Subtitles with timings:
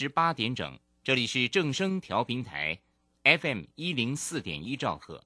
[0.00, 2.78] 十八点整，这里是正声调频台
[3.22, 5.22] ，FM 一零四点一兆赫，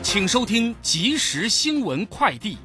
[0.00, 2.56] 请收听即时新闻快递。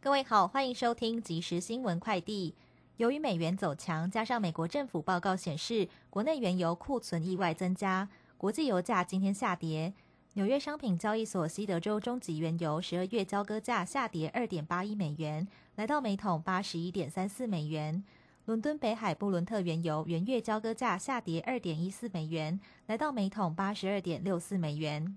[0.00, 2.54] 各位好，欢迎收听即时新闻快递。
[2.98, 9.92] 由于美元走强，加上美国政府报告显示国内原油库存意外增加，国际油价今天下跌。
[10.34, 18.04] 纽约商品交易所西德州中级原油十二月交割价下跌二点八一美元，来到每桶八十一点三四美元。
[18.46, 25.16] 伦敦北海布伦特原油原月交割价下跌二点一四美元，来到每桶八十二点六四美元。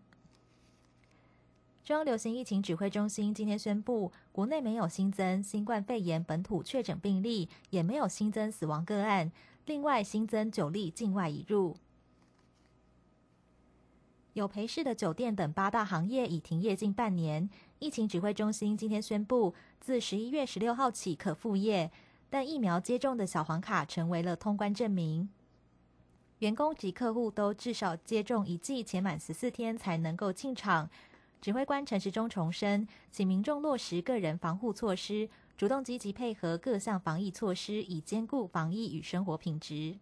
[1.84, 9.30] 中央流行疫情指挥中心今天宣布，国内没有新增新冠肺炎本土确诊病例，也没有新增死亡个案。
[9.66, 11.76] 另外新增九例境外移入。
[14.32, 17.50] 有陪侍的酒店等八大行业已停业近半年。
[17.80, 21.92] 疫情指挥中心今天宣布，自十一月十六号起可复业。
[22.30, 25.30] 但疫苗接种的小黄卡成为了通关证明，
[26.40, 30.90] 员工及客户都至少接种一剂，且满十四天才能够进场。
[31.40, 39.98] 指挥官陈时中重申，请民众落实个人防护措施，主动积极配合各项防疫措施，以兼顾防疫与生活品质。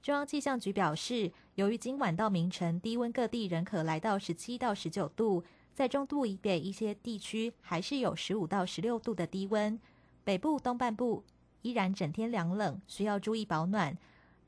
[0.00, 5.42] 中央气象局表示，由于今晚到明晨低温各地仍可来到十七到十九度。
[5.78, 9.78] 在中度以北一些地区，还是有十五到十六度的低温。
[10.24, 11.22] 北部东半部
[11.62, 13.96] 依然整天凉冷，需要注意保暖。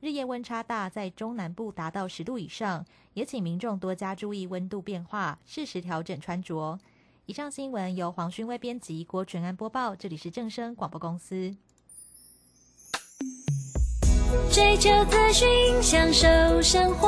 [0.01, 6.77] 日夜温差大，在中南部达到十度以上，也请民众多加注意温度变化，适时调整穿着。
[7.27, 9.95] 以上新闻由黄勋威编辑，郭纯安播报。
[9.95, 11.55] 这里是正声广播公司。
[14.51, 15.47] 追求资讯，
[15.81, 17.07] 享受生活。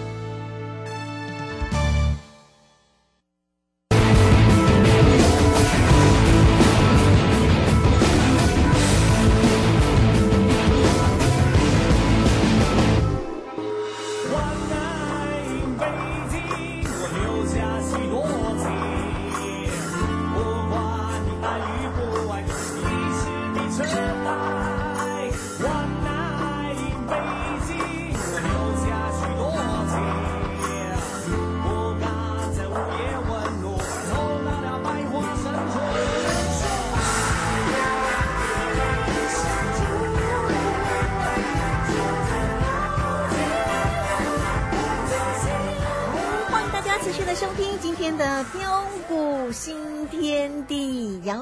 [48.17, 50.00] 的标谷新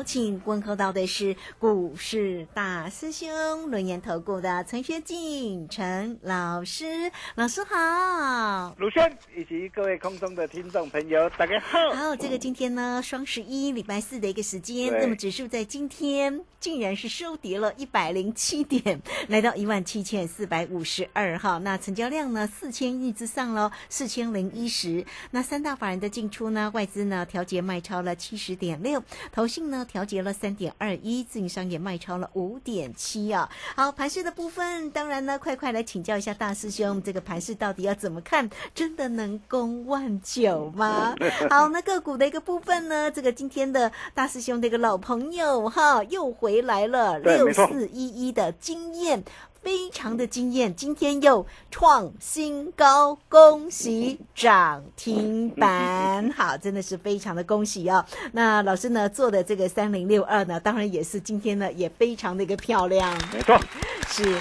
[0.05, 11.77] 请问候到的是股市大师兄轮研投顾的陈学进陈老师，老师好，鲁轩以及各位空中的听众朋友，大家好。
[11.93, 21.59] 好，这个今天呢，双十一礼拜四的一个时间，那么指数在今天竟然是收跌了一百零七点，来到一万七千四百五十二哈。
[21.59, 25.05] 那成交量呢，四千亿之上喽，四千零一十。
[25.29, 29.99] 那三大法人的进出呢，外资呢调节卖超了七十点六，投信呢调。
[29.99, 33.49] 调节了三点二一，自营商也卖超了五点七啊。
[33.75, 38.49] 好，盘势的部分，当然呢，快快来请教一下大师兄，这个盘势到底要怎么看？
[38.73, 41.13] 真的能攻万九吗？
[41.51, 49.21] 好，那个股的一个部分呢，这个今天的大师兄的一个老朋友哈，又回来了，六四一一的经验
[49.61, 56.31] 非常的惊艳，今天又创新高，恭喜涨停板！
[56.35, 58.03] 好，真的是非常的恭喜哦。
[58.31, 63.59] 那老师呢做的这个三零六二呢，当然也是今天呢也非常的一个漂亮，没错，
[64.07, 64.37] 是。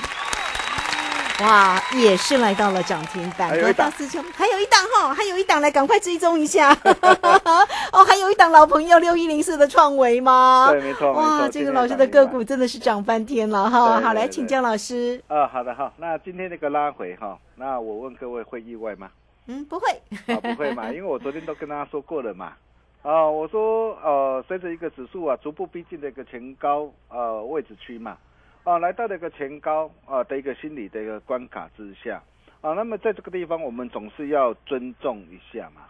[1.40, 6.73] 哇，也是来到了涨停板，还有一档大师兄，还有一档哈，还有一档，来赶快追踪一下。
[7.93, 10.67] 哦，还有一档老朋友六一零四的创维吗？
[10.70, 14.00] 对，没错，哇，这个老师的个股真的是涨翻天了哈！
[14.00, 15.23] 好，来请江老师。
[15.29, 19.08] 啊，好的哈，那今天那个拉回哈，那我问各位会意外吗？
[19.46, 19.88] 嗯，不会。
[20.34, 22.52] 啊，不会嘛， 因为我昨天都跟大家说过了嘛。
[23.02, 28.17] 啊，我说呃，随着一个指数啊逐步逼近的一个前高呃位置区嘛，
[28.69, 32.23] 啊，来到了一个前高啊的一个心理的一个关卡之下
[32.61, 35.87] 啊，那么在这个地方我们总是要尊重一下嘛。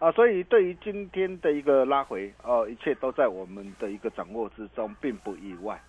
[0.00, 5.80] 啊，所以对于今天的一个拉回，哦、一切都在我们的一个掌握之中，并不意外。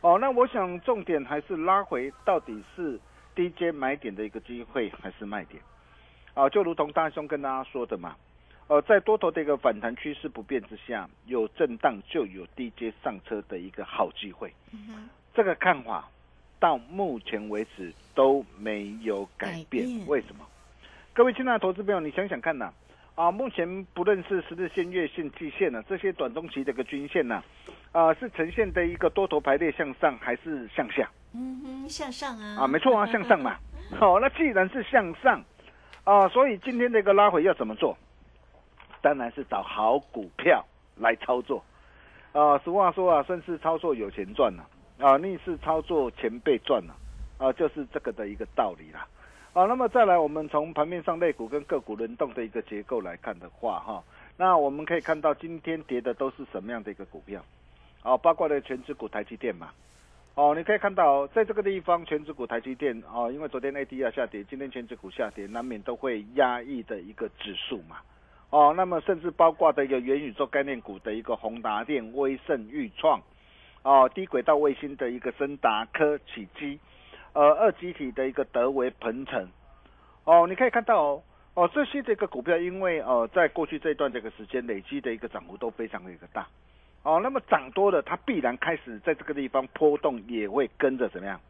[0.00, 2.98] 哦，那我想重点还是拉回到底是
[3.34, 5.62] 低阶买点的一个机会还是卖点？
[6.32, 8.16] 啊，就如同大兄跟大家说的嘛，
[8.66, 14.50] 呃，在多头的一个反弹趋势不变之下，有震荡就有低阶上车的一个好机会。
[15.34, 16.08] 这个看法
[16.60, 20.44] 到目前为止都没有改变，改变为什么？
[21.12, 22.72] 各位亲爱的投资朋友，你想想看呐、
[23.14, 27.42] 啊，目前不论是十日线、月线、季线呢、这些短中期的一个均线呢、
[27.92, 31.10] 啊，是呈现的一个多头排列向上还是向下？
[31.34, 32.62] 嗯哼，向上啊。
[32.62, 33.56] 啊，没错啊，向上嘛。
[33.98, 35.42] 好、那既然是向上，
[36.04, 37.96] 啊，所以今天这个拉回要怎么做？
[39.02, 40.64] 当然是找好股票
[40.96, 41.62] 来操作。
[42.32, 44.68] 啊，俗话说啊，顺势操作有钱赚了，啊，
[45.02, 46.94] 啊逆势操作前被赚了，
[47.36, 49.06] 啊，就是这个的一个道理啦。
[49.52, 54.02] 啊，那么再来，我们从盘面上类股跟个股轮动的一个结构来看的话，哈，
[54.36, 57.44] 那我们可以看到今天跌的都是什么样的一个股票？
[58.02, 59.70] 啊，包括了全指股台积电嘛，
[60.36, 67.96] 哦，你可以看到，在这个地方，全指股台积电哦，因为昨天 ADR 下跌，今天全指股下跌，难免都会压抑的一个指数嘛。
[68.50, 73.20] 哦，那么甚至包括的一个元宇宙概念股的一个宏达电、威盛、裕创，
[73.82, 76.78] 哦，低轨道卫星的一个森达科、启基，
[77.32, 79.48] 呃，二极体的一个德维、鹏程，
[80.24, 81.22] 哦，你可以看到哦，
[81.54, 86.46] 哦，这些这个股票，因为呃，在过去这一段这个时间累积的一个涨幅都非常的一个大。
[87.02, 91.40] 哦，那么涨多了，它必然开始在这个地方波动，也会跟着怎么样？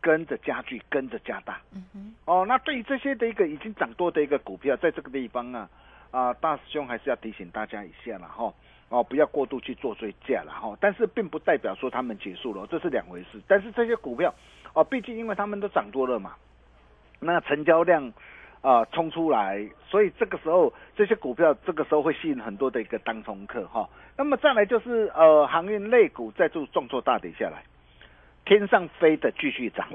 [0.00, 1.60] 跟着加剧，跟着加大。
[1.72, 5.68] 嗯哼，哦，那对于这些的一个已经涨多的一个股票，在这个地方啊，
[6.10, 8.44] 啊，大师兄还是要提醒大家一下了哈。
[8.44, 8.54] 哦，
[8.88, 13.40] 哦不要过度去做追价了哈，但是并不代表说他们结束了，这是两回事。
[13.46, 14.34] 但是这些股票，
[14.72, 16.34] 哦，毕竟因为他们都涨多了嘛，
[17.20, 18.12] 那成交量
[18.60, 23.88] 啊、冲出来，所以这个时候这些股票这个时候会吸引很多的一个当冲客哈。
[24.16, 27.62] 那么再来就是呃航运类股再度重挫大跌下来，
[28.44, 29.86] 天上飞的继续涨，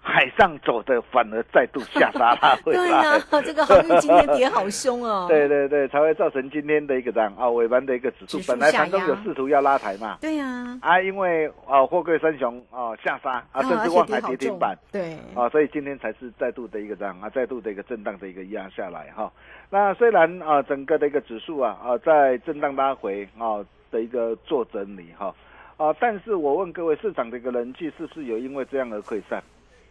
[0.00, 2.78] 海上走的反而再度下杀拉 回来。
[2.78, 5.26] 对啊、这个航运今天跌好凶哦。
[5.28, 14.78] 对对对，才会造成今天的一个这样啊尾盘的一个指数，本来盘中有试图要拉抬嘛，对呀、啊，因为啊货柜三雄啊下杀啊，甚至望海跌好重跌停板。
[14.90, 19.30] 对，啊，所以今天才是再度的一个这样啊，再度的一个震荡的一个压下来哈。
[19.68, 25.34] 那虽然啊，整个的一个指数啊啊在震荡拉回啊的一个做整理哈
[25.76, 29.42] 啊，但是我问各位，市场的一个人气是不是有因为这样而溃散？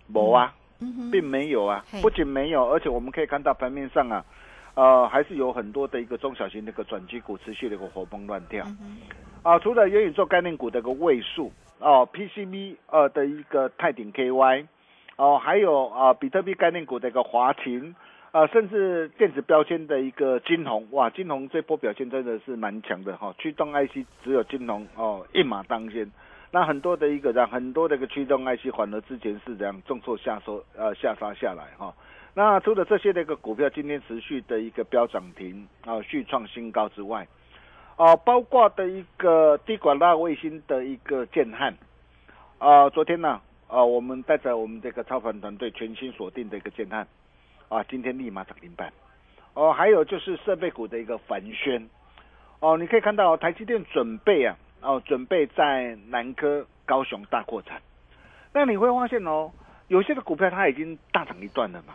[0.08, 4.24] 没啊，嗯，并没有啊，不仅没有，而且我们可以看到盘面上啊。
[4.76, 8.64] 呃，还是有很多的一个中小型的一个转机股持续的一个活蹦乱跳，
[9.42, 14.68] 啊，除了元宇宙概念股的一个位数哦，PCB 呃的一个泰鼎 KY
[15.16, 17.96] 哦，还有啊比特币概念股的一个华勤
[18.32, 26.12] 啊，甚至电子标签的一个金红哇，金红这波表现真的是蛮强的哈、驱动 IC 只有金红哦一马当先。
[26.52, 31.94] 那很多的一个让，很多的一个驱动 IC 反而之前是这样重挫下收呃下杀下来哈、
[32.34, 37.28] 那除了这些的一个股票今天持续的一个飙涨停啊，续创新高之外，
[37.96, 41.76] 啊，包括的一个低管道卫星的一个建汉，
[42.60, 47.08] 啊，昨天呢，啊，我们带着我们这个超凡团队全新锁定的一个建汉，
[47.70, 48.94] 啊，今天立马涨停板，
[49.54, 51.90] 哦，还有就是设备股的一个凡轩，
[52.60, 54.56] 哦，你可以看到台积电准备啊，
[54.88, 57.82] 哦，准备在南科、高雄大扩产，
[58.54, 59.52] 那你会发现哦，
[59.88, 61.94] 有些的股票它已经大涨一段了嘛，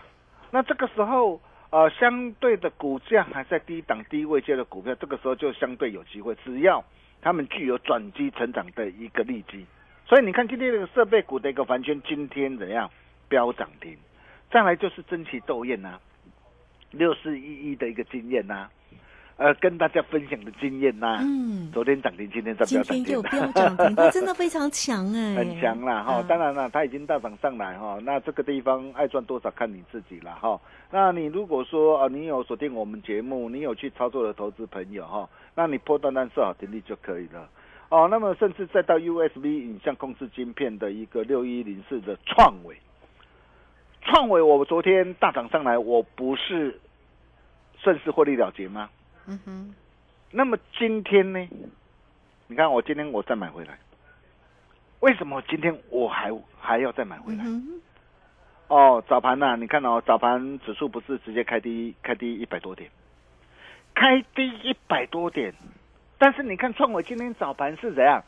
[0.51, 1.41] 那这个时候。
[1.73, 6.85] 呃，相对的股价还在低档低位阶的股票，这个时候就相对有机会，只要
[7.23, 9.65] 他们具有转机成长的一个利基。
[10.05, 12.91] 所以你看今天这个设备股的一个环圈，今天怎样
[13.27, 13.97] 飙涨停？
[14.51, 15.99] 再来就是争奇斗艳呐，
[16.91, 18.69] 六四一一的一个经验呐、
[19.37, 26.25] 呃跟大家分享的经验呐、嗯，昨天涨停，今天再今飙涨停天又飙涨停，它 真的非常强哎，很强啦哈啊。
[26.29, 30.61] 当然了，它已经大涨上来哈，那这个地方爱赚多少看你自己了哈。
[30.91, 37.49] 那你如果说啊，你有锁定我们节目，你有去操作的投资朋友哈，那你破单单设好停利就可以了。
[37.89, 42.77] 哦，那么甚至再到 USB 影像控制晶片的一个六一零四的创伟，
[44.03, 46.81] 创伟我昨天大涨上来，我不是
[47.83, 48.89] 顺势获利了结吗？
[49.27, 49.75] 嗯哼，
[50.31, 51.49] 那么今天呢？
[52.49, 53.79] 你看我今天我再买回来，
[55.01, 57.45] 为什么今天我还还要再买回来？
[57.45, 57.81] 嗯，
[58.69, 62.91] 哦，早盘呐、你看哦，早盘指数不是直接开低，开低一百多点，
[63.95, 65.55] 开低一百多点，
[66.19, 68.23] 但是你看创伟今天早盘是怎样？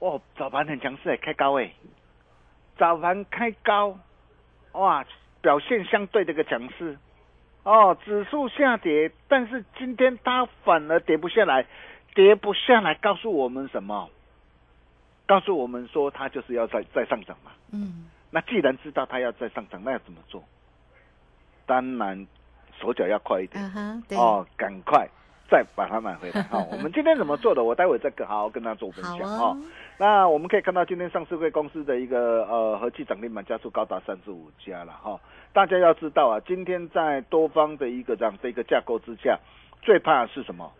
[0.00, 1.72] 哦，早盘很强势哎，开高哎，
[2.76, 3.98] 早盘开高，
[4.72, 5.04] 哇，
[5.40, 6.98] 表现相对的一个强势。
[7.62, 11.66] 哦，指数下跌，但是今天它反而跌不下来，
[12.14, 14.08] 跌不下来，告诉我们什么？
[15.26, 17.52] 告诉我们说它就是要再再上涨嘛。
[17.72, 20.42] 嗯，那既然知道它要再上涨，那要怎么做？
[21.66, 22.26] 当然，
[22.80, 23.62] 手脚要快一点、
[24.18, 25.08] 哦，赶快
[25.50, 26.40] 再把它买回来。
[26.52, 27.64] 哦， 我们今天怎么做的？
[27.64, 29.56] 我待会再跟好好跟大家做分享哦哦。
[29.98, 35.20] 那我们可以看到，今天上市会公司的一个呃合计涨停板加速高达三十五家了哈、
[35.52, 39.38] 大家要知道啊，今天在多方的一个这样的一个架构之下，
[39.82, 40.72] 最怕的是什么？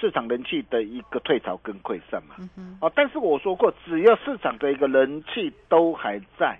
[0.00, 2.36] 市场人气的一个退潮跟溃散嘛。
[2.56, 6.56] 嗯，哦，但是我说过，只要市场的一个人气都还在，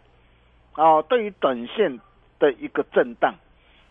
[0.74, 2.00] 哦，对于短线
[2.40, 3.34] 的一个震荡，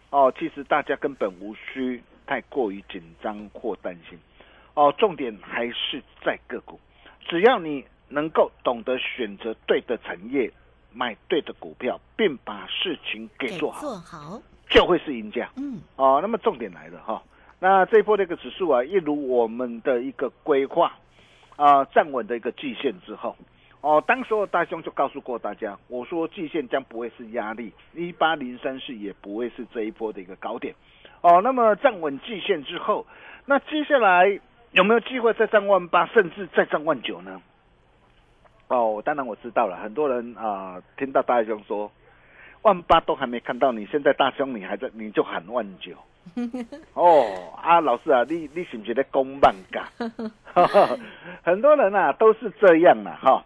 [0.09, 4.19] 哦，其实大家根本无需太过于紧张或担心，
[4.75, 6.79] 哦，重点还是在个股，
[7.27, 10.51] 只要你能够懂得选择对的产业，
[10.93, 15.49] 买对的股票，并把事情给做好，做好，就会是赢家。
[15.55, 17.23] 嗯，哦，那么重点来了哈，
[17.59, 20.93] 那这一波的一个指数啊，一如我们的一个规划
[21.55, 23.35] 啊，站稳的一个季线之后，
[23.81, 30.75] 哦，当时候大兄就告诉过大家，我说季线将不会是压力，一八零三四也不会是这一波的一个高点，
[31.21, 33.05] 哦，那么站稳季线之后，
[33.45, 34.39] 那接下来
[34.71, 37.41] 有没有机会再站万八，甚至再站万九呢？
[38.67, 41.91] 哦，当然我知道了，很多人啊、听到大兄说
[42.63, 45.93] 万八都还没看到，你现在大兄你还在，你就喊万九。
[46.93, 47.23] 哦
[47.63, 49.87] 啊，老师啊，你你是不是在公办噶？
[51.41, 53.45] 很多人啊都是这样啦，哈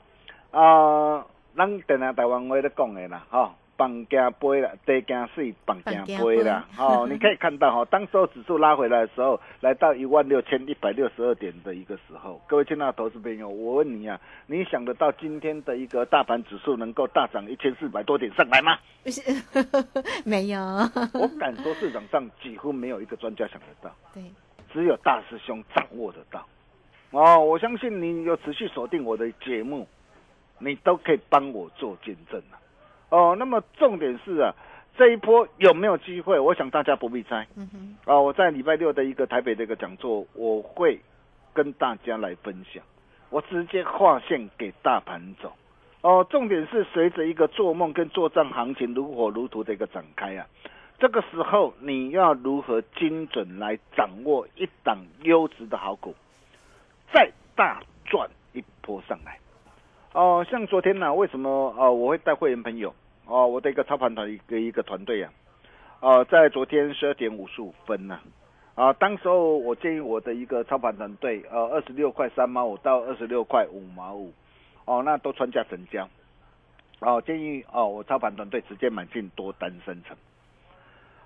[0.49, 1.23] 啊，
[1.55, 18.77] 咱等下台湾话咧讲的啦，哈，放惊杯啦，地惊水，放惊杯啦，哦， 你可以看到哈，当时候指数拉回来的时候，来到一万六千一百六十二点的一个时候，各位亲爱的投资朋友，我问你啊，你想得到今天的一个大盘指数能够大涨一千四百多点上来吗？
[20.23, 20.61] 没有，
[21.15, 23.91] 我敢说市场上几乎没有一个专家想得到。
[24.13, 24.21] 对，
[24.71, 26.45] 只有大师兄掌握得到。
[27.09, 29.87] 哦，我相信你有持续锁定我的节目，
[30.59, 32.59] 你都可以帮我做见证了。
[33.11, 34.55] 哦，那么重点是啊，
[34.97, 36.39] 这一波有没有机会？
[36.39, 37.45] 我想大家不必猜。
[37.55, 40.99] 嗯哼，啊，我在礼拜六的一个台北的一个讲座，我会
[41.53, 42.81] 跟大家来分享，
[43.29, 45.51] 我直接划线给大盘走。
[46.01, 50.47] 哦，重点是随着一个做梦跟做账行情如火如荼的一个展开啊，
[50.97, 56.15] 这个时候你要如何精准来掌握一档优质的好股，
[57.13, 59.37] 再大赚一波上来。
[60.13, 62.93] 哦，像昨天呢、为什么呃我会带会员朋友
[63.31, 65.31] 哦，我的一个操盘团一个一个团队啊，
[66.01, 68.19] 呃，在昨天十二点五十五分呢、
[68.75, 74.33] 啊，当时候我建议我的一个操盘团队，呃，二十六块三毛五到二十六块五毛五，
[74.83, 76.09] 哦，那都穿价成交，
[76.99, 80.17] 哦，建议哦我操盘团队直接买进多单生成，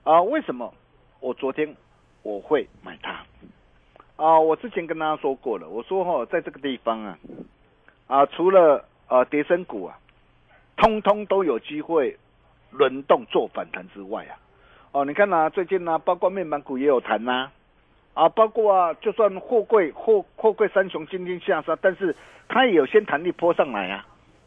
[0.04, 0.72] 啊，为什么
[1.20, 1.76] 我昨天
[2.22, 3.26] 我会买它？
[4.18, 7.18] 啊，我之前跟大家说过了，我说哈、在这个地方啊，
[8.06, 9.98] 啊，除了呃跌升股啊，
[10.78, 12.18] 通通都有机会
[12.72, 14.38] 轮动做反弹之外啊，
[14.92, 17.50] 哦，你看呐、最近呢、包括面板股也有弹呐、
[18.14, 22.16] 啊，包括啊，就算货柜货货柜三雄今天下杀，但是
[22.48, 24.06] 它也有先弹力坡上来啊，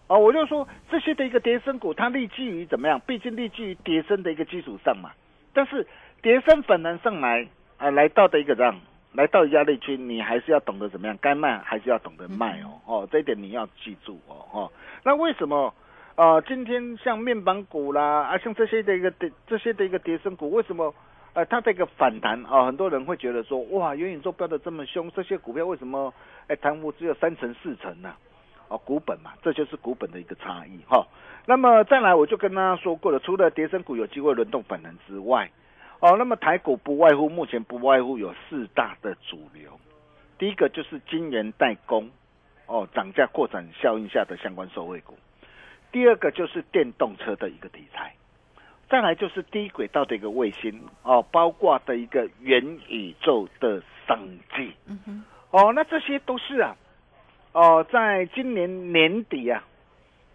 [0.09, 3.01] 啊，我就说这些的一个跌升股，它立基于怎么样？
[3.07, 5.11] 毕竟立基于跌升的一个基础上嘛，
[5.53, 5.87] 但是
[6.21, 7.47] 跌升反弹上来
[7.79, 8.79] 啊，来到的一个这样。
[9.15, 15.75] 来到压力区，你还是要懂得怎么样，该卖还是要懂得卖哦，哦，这一点你要记住哦，哦，那为什么
[16.19, 20.93] 呃，今天像面板股啦，啊，像这些的一个跌，这些的一个跌升股，为什么
[21.33, 26.13] 呃它的一个反弹啊、很多人会觉得说，哇，元宇宙飙的这么凶，这些股票为什么
[26.49, 28.13] 哎弹幅只有三成四成呢、
[28.67, 31.07] 哦，股本嘛，这就是股本的一个差异哈、
[31.47, 35.49] 那么再来，我就跟大家说过了，除了跌升股有机会轮动反弹之外，
[36.01, 39.79] 哦，那么台股不外乎目前不外乎有四大的主流，
[40.37, 42.11] 第一个就是晶圆代工，
[42.67, 45.15] 哦，涨价扩展效应下的相关受惠股；
[45.91, 48.15] 第二个就是电动车的一个题材，
[48.89, 54.19] 再来就是低轨道的一个卫星，哦，包括的一个元宇宙的商
[54.55, 54.73] 机。
[54.87, 56.77] 嗯哼，哦，那这些都是啊，
[57.53, 59.65] 哦，在今年年底啊，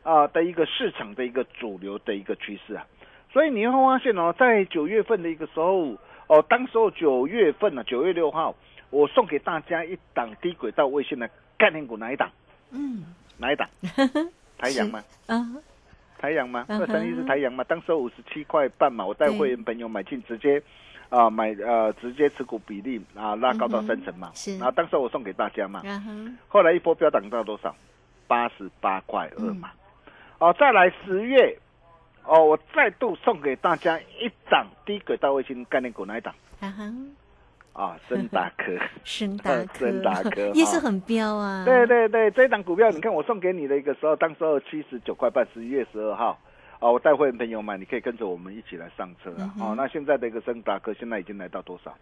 [0.04, 2.86] 啊的一个市场的一个主流的一个趋势啊，
[3.32, 5.96] 所以你会发现哦，在九月份的一个时候，
[6.28, 8.56] 哦，当时候九月份呢、九月六号，
[8.90, 12.30] 我送给大家一档低轨道卫星的概念股，哪一档？
[12.72, 13.04] 嗯，
[13.38, 13.70] 哪一档？
[14.64, 15.04] 台阳吗？
[15.28, 15.48] 啊，
[16.18, 16.66] 台阳吗？
[16.68, 17.64] 嗯哼二三一是台阳吗？
[17.66, 20.62] 当时五十七块半嘛，我带会员朋友买进，直接
[21.10, 26.12] 啊、买呃直接持股比例啊拉高到三成嘛，是然后当时我送给大家嘛，然后
[26.48, 27.76] 后来一波飙涨到多少？
[28.28, 29.70] 八十八块二嘛。
[29.74, 29.80] 嗯
[30.40, 31.58] 哦，再来十月，
[32.26, 36.34] 哦，我再度送给大家一档低轨道卫星概念股，那一档？
[37.74, 38.72] 啊，森达科。
[39.04, 46.40] 深达科， 深达科哈也是很彪啊，对对对，这一档股票，你看我送给你的一个时候，当时候七十九块半，十一月十二号。
[46.80, 49.54] 哦，我带会员朋友买，你可以跟着我们一起来上车啊！
[49.58, 51.96] 嗯哦，那现在的一个森达科现在已经来到多少？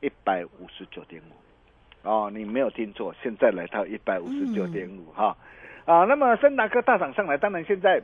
[0.00, 2.08] 一百五十九点五。
[2.08, 5.36] 哦，你没有听错，现在来到一百五十九点五哈。
[5.84, 8.00] 啊，那么森达科大涨上来，当然现在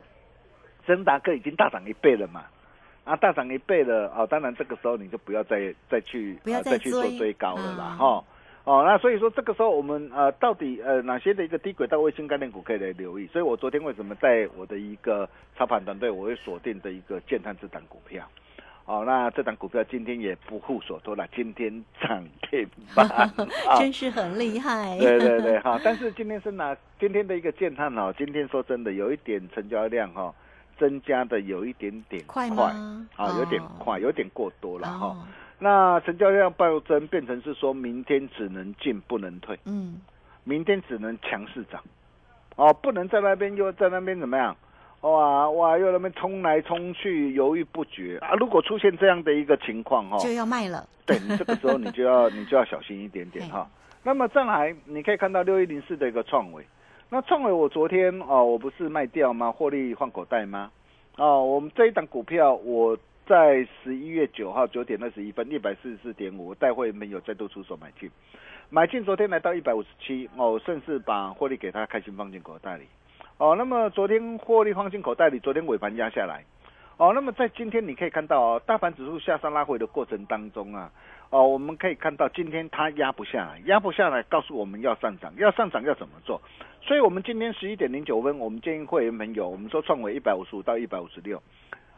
[0.85, 2.43] 森达科已经大涨一倍了嘛。
[3.09, 8.23] 啊，大涨一倍了哦，当然这个时候你就不要再再去不要再去做追追高了啦啊哈。
[8.65, 13.25] 哦，那所以说这个时候我们呃到底呃哪些的一个低轨道卫星概念股可以来留意？
[13.27, 18.23] 所以我昨天为什么在我的一个操盘团队我会锁定的一个建探这档股票？
[18.85, 30.33] 哦，那这档股票今天也不负所托了， 今天涨停板 啊真是很厉害，对对对， 哈，但是今天是哪今天的一个建探哦，今天说真的有一点成交量哈、
[30.79, 32.63] 增加的有一点点快快？
[33.15, 35.17] 啊，有点哦快，有点过多了哈、哦，
[35.59, 39.99] 那成交量暴增变成是说明天只能进不能退，嗯，
[40.43, 41.83] 明天只能强势涨，
[42.55, 44.55] 哦，不能在那边又在那边怎么样？
[45.01, 48.17] 哇哇，又那边冲来冲去，犹豫不决。
[48.17, 48.33] 啊！
[48.33, 53.65] 如果出现这样的一个情况哈、就要卖了，对你这个时候你就要 你就要小心一点点哈。
[54.03, 56.65] 那么再来，你可以看到六一零四的一个创维，
[57.11, 59.51] 那创维我昨天哦，我不是卖掉吗？
[59.51, 60.71] 获利换口袋吗？
[61.17, 68.07] 哦，我们这一档股票我在十一月九号九点二十一分一百四十四点五，我带会没有再度出手买进，
[68.69, 72.85] 买进昨天来到一百五十七，哦，顺势把获利给他开心放进口袋里。
[73.39, 76.43] 哦，那么昨天获利放进口袋里，昨天尾盘压下来。
[76.97, 80.91] 哦，那么在今天你可以看到哦，大盘指数向上拉回的过程当中啊，
[81.29, 86.41] 哦，我们可以看到今天它压不下来，压不下来，告诉我们要上涨，要上涨要怎么做？
[86.81, 91.41] 所以我们今天十一点零九分，我们建议会员朋友，我们说创维一百五十五到一百五十六，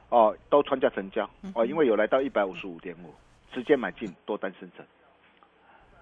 [0.09, 3.13] 哦，都穿价成交哦，因为有来到一百五十五点五，
[3.53, 4.85] 直接买进多单生成，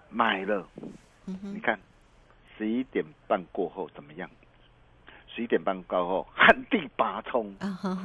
[0.09, 0.67] 买了，
[1.25, 1.79] 你看
[2.57, 4.27] 十一点半过后怎么样？
[5.27, 7.55] 十一点半过后，旱地拔葱，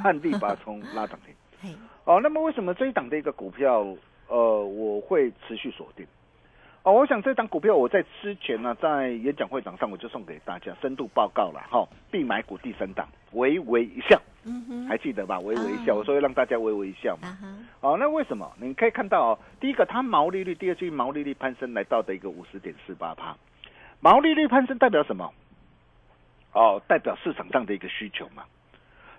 [0.02, 1.74] 旱地拔葱拉涨停。
[2.04, 3.86] 哦，那么为什么这一档的一个股票，
[4.28, 6.06] 呃，我会持续锁定？
[6.82, 15.40] 哦，我想这档股票我在之前呢，在演讲会场上我就送给大家深度报告了哈，必买股第三档，微微一笑，嗯哼，还记得吧？
[15.40, 17.28] 微微一笑，啊我说会让大家微微一笑嘛。
[17.28, 17.38] 啊，
[17.80, 18.52] 哦，那为什么？
[18.60, 23.34] 你可以看到哦，第一个它毛利率，第二季毛利率攀升来到的一个五十点四八趴，
[24.00, 25.32] 毛利率攀升代表什么？
[26.52, 28.44] 哦，代表市场上的一个需求嘛。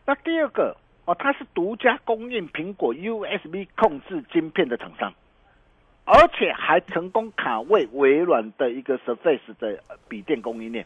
[0.05, 5.13] 那第二个哦，它是独家供应苹果 USB 控制晶片的厂商，
[6.03, 10.85] 而且还成功卡位微软的一个 Surface 的呃笔电供应链，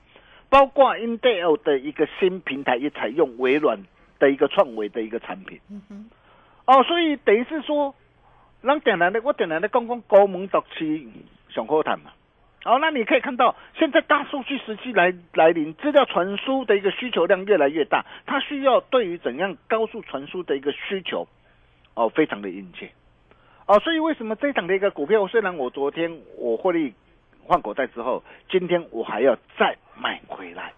[0.49, 3.79] 包括 Intel 的一个新平台也采用微软
[4.19, 5.60] 的一个创维的一个产品。
[5.69, 6.10] 嗯哼，
[6.65, 7.95] 哦，所以等于是说，
[8.62, 11.08] 咱点来的我点来的讲讲高门独区
[11.49, 12.12] 上好谈嘛。
[12.63, 21.28] 好、那你可以看到，现在大数据时期来来临，资料传输的一个需求量越来越大，它需要对于怎样高速传输的一个需求，
[21.93, 22.91] 哦，非常的殷切。
[23.65, 26.93] 哦，所以为什么这档的一个股票，虽然我昨天我获利
[27.45, 30.74] 换口袋之后，今天我还要再买回来。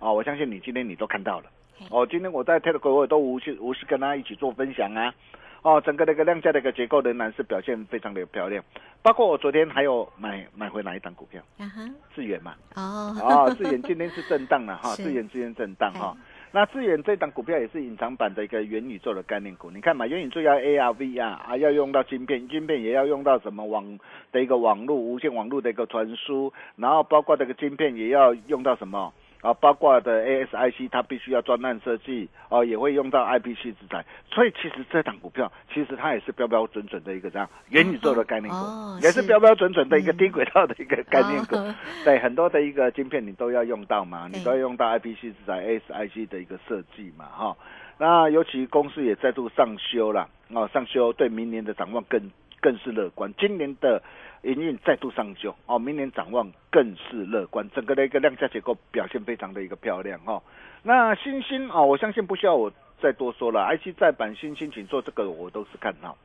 [0.00, 1.46] 哦，我相信你今天你都看到了。
[1.90, 5.14] 哦，今天我在 Telegram 我也都无时无时跟大家一起做分享啊。
[5.62, 8.64] 哦，整个那个量价的一个结构仍然是表现非常的漂亮，
[9.00, 12.54] 包括我昨天还有买买回哪一档股票，啊哈，智远嘛。
[12.74, 15.04] 哦，哦，智远今天是震荡了哈， 是。
[15.04, 16.16] 智远今天震荡哈。
[16.54, 23.98] 那智远这档股票也是隐藏版的一个元宇宙的概念股，你看嘛，元宇宙要 AR、VR 啊，要用到晶片，晶片也要用到什么网
[24.32, 39.26] 的一个网络、无线网络的一个传输，然后包括这个晶片也要用到什么啊，包括的 ASIC 它必须要专案设计，哦，也会用到 IPC 制裁，所以其实这档股票其实它也是标标准准的一个这样元宇宙的概念股，哦也是是。
[39.26, 41.56] 标标准准的一个低轨道的一个概念股。
[41.56, 41.74] 哦。
[42.04, 47.56] 对，很多的一个晶片你都要用到嘛，你都要用到 IPC 制裁 ASIC 的一个设计嘛，哈。
[47.98, 54.02] 那尤其公司也再度上修了，哦，上修对明年的展望更更是乐观，今年的
[54.42, 60.42] 营运再度上修，哦，明年展望更是乐观，整个的一个量价结构表现非常的一个漂亮哦。
[60.82, 66.18] 那新兴哦，我相信不需要我再多说了，IC 再版新兴，请做这个我都是看好。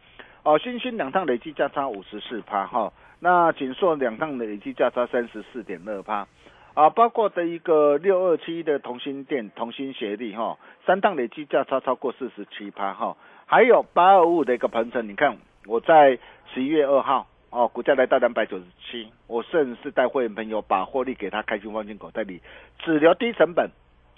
[0.43, 6.27] 哦，新兴两趟累计价差五十四趴哈，那锦硕两趟累计价差三十四点二趴，
[6.73, 16.17] 啊，包括的一个六二七的同心店、同心协力哈，三趟累计价差超过四十七趴哈，还有八二五的一个鹏程，你看我在
[16.53, 22.41] 十一月二号哦，股价来到两百九十七，我甚至是带会员朋友把获利给他开心放进口袋里，
[22.79, 23.69] 只留低成本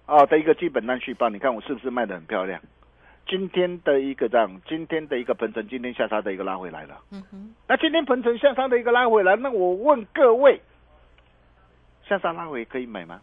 [0.07, 2.59] 哦的一个基本单续报，你看我是不是卖的很漂亮？
[3.27, 6.99] 今天的一个这样，今天的一个鹏程，今天下杀的一个拉回来了。
[7.11, 10.59] 嗯哼，那今天鹏程下杀的一个拉回来，那我问各位，
[12.07, 13.21] 下杀拉回可以买吗？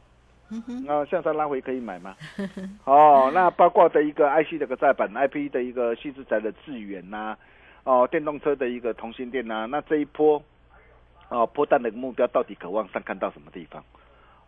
[0.48, 2.14] 嗯哼，啊，下杀拉回可以买吗？
[2.86, 7.36] 哦，那包括的一个 IC 的一个再版，IP 的一个细制材的智源呐、
[7.86, 10.42] 哦，电动车的一个同心电呐、那这一波，
[11.28, 13.84] 哦，波段的目标到底渴望上看到什么地方？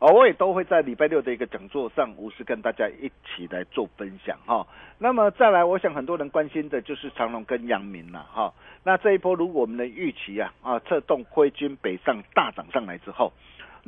[0.01, 4.67] 哦，我也都会在礼拜六的一个讲座上，无私跟大家一起来做分享哈、
[4.99, 8.53] 那么再来，我想很多人关心的就是长隆跟阳明了哈。
[8.83, 13.33] 那这一波如果我们的预期啊啊策动挥军北上大涨上来之后，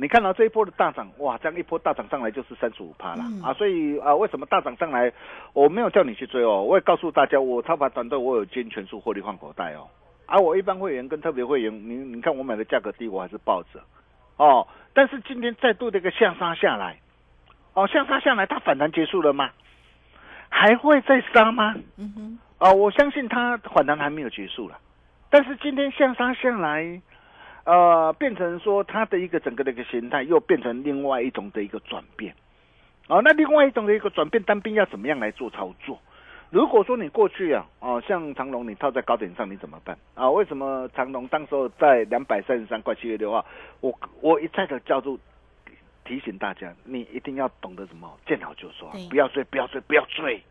[0.01, 3.53] 你看到这一波的大涨，哇，这样一波大涨上来就是三十五趴了、嗯啊！
[3.53, 5.13] 所以啊，为什么大涨上来？
[5.53, 9.87] 我没有叫你去追哦，我也告诉大家，我操盘团队我有兼全数获利换口袋哦。
[10.25, 13.79] 而、我一般会员跟特别会员，你你看我买的价格低，我还是抱着
[14.37, 14.67] 哦。
[14.95, 16.97] 但是今天再度的一个下杀下来，
[17.75, 19.51] 哦，下杀下来，它反弹结束了吗？
[20.49, 21.75] 还会再杀吗？
[21.97, 24.79] 嗯哼，啊、我相信它反弹还没有结束了，
[25.29, 26.99] 但是今天下杀下来，
[27.63, 32.33] 呃，变成说它的一个整个的一个形态又变成另外一种的一个转变，
[33.07, 35.99] 哦，那另外一种的一个转变，单兵要怎么样来做操作？
[36.49, 40.29] 如果说你过去啊，哦，像长隆你套在高点上，你怎么办啊？
[40.29, 43.45] 为什么长隆当时候在两百三十三块七月六号，
[43.79, 45.17] 我我一再的叫住
[46.03, 50.41] 提醒大家，你一定要懂得什么，见好就收啊，不要追，不要追，不要追。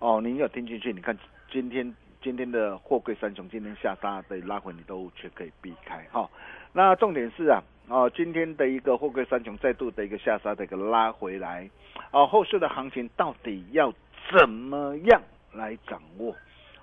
[0.00, 0.92] 哦，你有听进去？
[0.92, 1.16] 你看
[1.48, 6.28] 今天今天的货柜三雄，今天下杀的拉回，你都全可以避开哈、
[6.72, 11.70] 那重点是啊，哦，今天的一个货柜三雄再度的一个下杀的一个拉回来，
[12.10, 13.92] 哦，后市的行情到底要
[14.30, 16.34] 怎么样来掌握？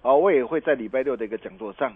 [0.02, 1.95] 哦，我也会在礼拜六的一个讲座上，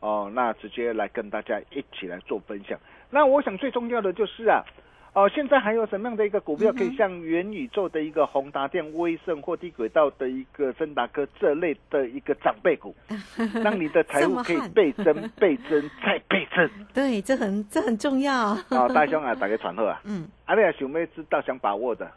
[0.00, 2.78] 哦，那直接来跟大家一起来做分享。
[3.08, 4.64] 那我想最重要的就是啊，
[5.12, 12.94] 哦，现在还有什么样的一个股票可以像元宇宙的一个宏达电、威盛或低轨道的一个森达科这类的一个长辈股，
[13.62, 18.36] 让你的财这富可以倍增、倍增再倍增 对，这很这很重要。
[18.36, 18.88] 啊！
[18.94, 20.00] 大兄啊，打个传呼啊！
[20.06, 22.08] 嗯，啊，你也想妹知道、想把握的，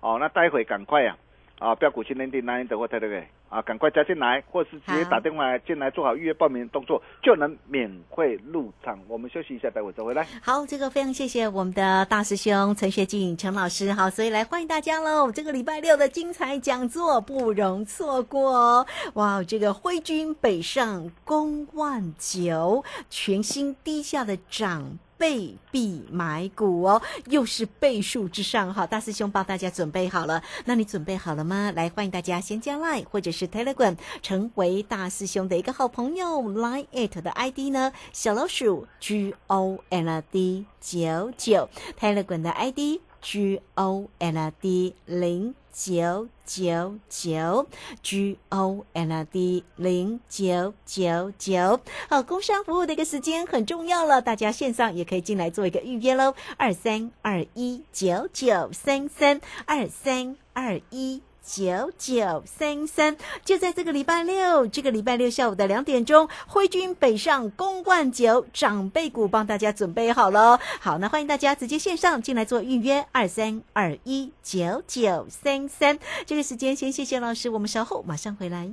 [0.00, 1.16] 哦，那待会赶快啊，
[1.60, 3.28] 啊，标股新天地那的或对不对？
[3.50, 8.98] 啊，赶快加进来，或是直接打电话进来，做好预约报名的动作，就能免费入场。
[9.06, 10.26] 我们休息一下，待会再回来。
[10.42, 15.30] 好，这个非常谢谢我们的大师兄陈学进陈老师，好，所以来欢迎大家喽！
[15.30, 18.86] 这个礼拜六的精彩讲座不容错过哦！
[19.12, 24.98] 哇，这个挥军北上攻万九，全新低下的涨。
[25.20, 28.86] 倍必买股哦，又是倍数之上哈！
[28.86, 31.70] 大师兄帮大家准备好了，那你准备好了吗？
[31.76, 36.40] 来，欢迎大家先加 Line 或者是 Telegram 成为大师兄的一个好朋友。
[36.40, 41.68] Line it 的 ID 呢，小老鼠 G O L D 九九
[42.00, 47.66] ，Telegram 的 ID G O L D 零九九九
[48.02, 51.80] G O N D 零九九九。
[52.08, 61.22] 好，工商服务的一个时间很重要了，大家线上也可以进来做一个预约喽，二三二一九九三三二三二一。
[61.44, 70.60] 九九三三，就在这个礼拜六，这个礼拜六下午的两点钟，挥军北上公冠九，长辈股帮大家准备好了。
[70.80, 75.98] 好，那欢迎大家直接线上进来做预约，二三二一九九三三。
[76.26, 78.72] 这个时间先谢谢老师，我们稍后马上回来。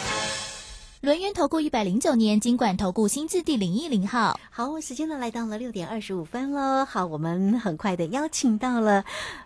[1.01, 4.39] 轮源投顾一百零九年金管投顾新字第零一零号。
[4.51, 6.85] 好，时间呢来到了六点二十五分喽。
[6.85, 9.03] 好，我们很快的邀请到了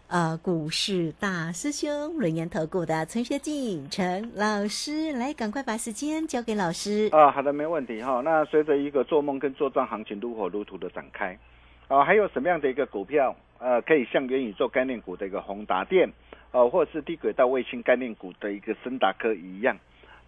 [0.10, 7.08] 呃股市大师兄轮源投顾的陈学进陈老师，来赶快把时间交给老师。
[7.14, 8.20] 啊，好的，没问题哈。
[8.20, 11.40] 那随着一个做梦跟做账行情如火如荼的展开，
[11.88, 16.12] 啊，还有什么样的一个股票呃可以像元宇宙概念股的一个宏达电，
[16.52, 19.78] 呃，或者是低轨道卫星概念股的一个森达科一样？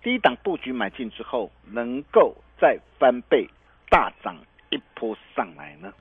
[0.08, 3.46] 低档布局买进之后，能够再翻倍
[3.90, 4.38] 大涨
[4.70, 5.94] 一波上来呢？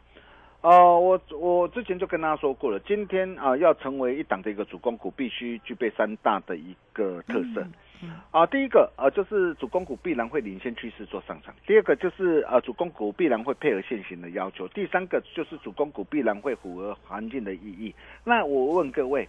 [0.60, 7.66] 哦，我我之前就跟大家说过了，今天啊要成为一档的一个主攻股，必须具备三大的一个特色。
[8.30, 17.92] 啊，第一个啊就是主攻股必然会领先趋势做上涨；第二个就是啊主攻股必然会配合现行的要求；第三个就是主攻股必然会符合环境的意义。
[18.22, 19.28] 那我问各位。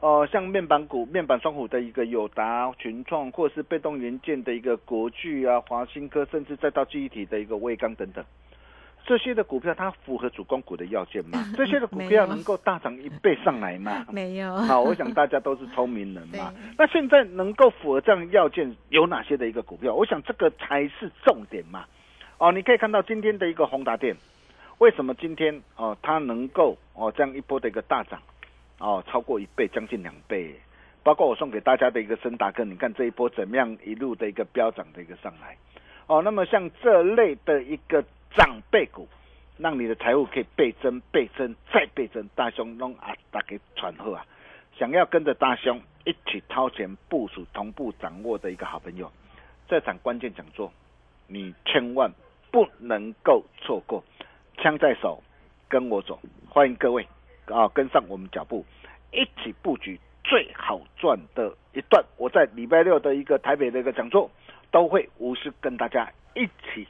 [0.00, 8.24] 哦，像面板股、面板双虎的一个友达、群创，或是被动元件的一个国巨啊、华新科，甚至再到记忆体的一个威刚等等，
[9.04, 11.44] 这些的股票它符合主攻股的要件吗？
[11.54, 14.06] 这些的股票能够大涨一倍上来吗？
[14.10, 14.56] 没有。
[14.60, 16.50] 好，我想大家都是聪明人嘛。
[16.78, 19.94] 那现在能够符合这样要件有哪些的一个股票？
[19.94, 21.84] 我想这个才是重点嘛。
[22.38, 24.16] 哦，你可以看到今天的一个宏达电，
[24.78, 28.18] 为什么今天哦它能够哦这样一波的一个大涨？
[28.80, 30.54] 哦，超过一倍，将近两倍，
[31.02, 35.54] 包括我送给大家的一个森达哥，你看这一波怎么样一路的一个飙涨的一个上来，
[36.06, 38.02] 哦，那么像这类的一个
[38.34, 39.06] 长辈股，
[39.58, 44.24] 让你的财务可以倍增、倍增再倍增，大兄弄啊，打给传后啊，
[44.78, 49.12] 想要跟着大兄一起掏钱部署、同步掌握的一个好朋友，
[49.68, 50.72] 这场关键讲座，
[51.26, 52.10] 你千万
[52.50, 54.02] 不能够错过，
[54.56, 55.22] 枪在手，
[55.68, 57.06] 跟我走，欢迎各位。
[57.52, 58.64] 啊，跟上我们脚步，
[59.12, 62.04] 一起布局最好赚的一段。
[62.16, 64.30] 我在礼拜六的一个台北的一个讲座，
[64.70, 66.86] 都会无私跟大家一起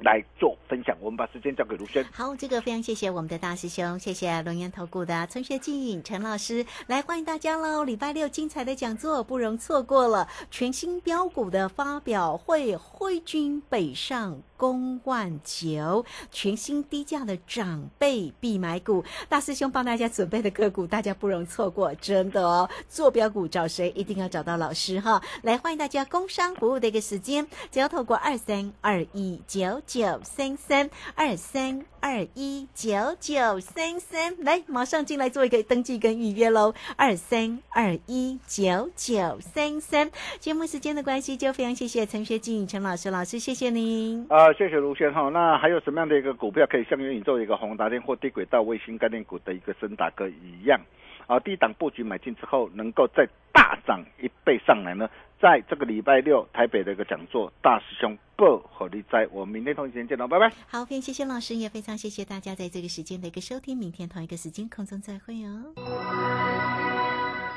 [0.00, 0.96] 来做分享。
[1.00, 2.04] 我们把时间交给卢轩。
[2.12, 7.84] 好，这个非常谢谢我们的大师兄，谢谢龙岩投顾的陈学进陈老师，来欢迎大家喽！
[7.84, 14.40] 礼拜六精彩的讲座不容错过了，全新标股的发表会，挥军北上。
[14.58, 22.68] 公万九全新低价的长辈必买股，大师兄帮大家准备的个股，大家不容错过，真的哦！
[22.88, 23.90] 坐标股找谁？
[23.94, 25.22] 一定要找到老师哈！
[25.42, 36.74] 来欢迎大家工商服务的一个时间，只要透过二三二一九九三三二三二一九九三三来，马上进来做一个登记跟预约喽！
[36.98, 40.10] 二三二一九九三三。
[40.38, 44.52] 节目时间的关系，就非常谢谢陈学静陈老师老师，谢谢您啊。
[44.52, 50.78] 谢谢卢先哈，那还有什么样的一个股票可以像元宇宙一个宏达电或低轨道卫星概念股的一个森达哥一样
[51.26, 51.40] 啊？
[51.40, 55.08] 低档布局买进之后，能够再大涨一倍上来呢？
[55.40, 60.52] 在这个礼拜六台北的一个讲座，大师兄不和你在，我们明天同一时间见喽，拜拜。
[60.66, 65.74] 好，非常谢谢老师，也非常谢谢大家在这个时间的一个收听，明天同一个时间空中再会哦。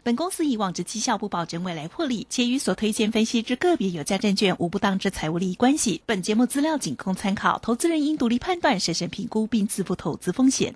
[0.04, 6.02] 本公司以往之绩效不保证未来获利，且与所推荐分析之个别有价证券无不当之财务利益关系。
[6.06, 10.76] 本节目资料仅供参考，投资人应独立判断、审慎评估并自负投资风险。